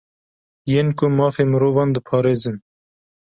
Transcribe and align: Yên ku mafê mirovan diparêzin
Yên 0.71 0.87
ku 0.97 1.05
mafê 1.17 1.43
mirovan 1.51 1.89
diparêzin 1.95 2.57